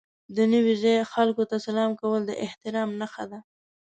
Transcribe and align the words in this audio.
د 0.35 0.37
نوي 0.53 0.75
ځای 0.83 0.97
خلکو 1.13 1.43
ته 1.49 1.55
سلام 1.65 1.91
کول 2.01 2.21
د 2.25 2.31
احترام 2.45 2.89
نښه 2.99 3.25
ده. 3.31 3.39